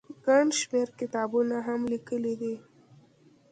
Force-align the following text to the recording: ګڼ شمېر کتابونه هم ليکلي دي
ګڼ 0.25 0.45
شمېر 0.59 0.87
کتابونه 0.99 1.55
هم 1.67 1.81
ليکلي 1.93 2.33
دي 2.41 2.55